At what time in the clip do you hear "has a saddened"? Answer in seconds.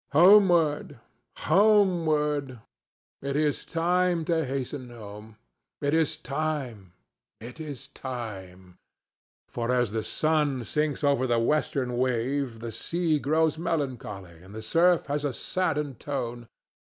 15.05-15.99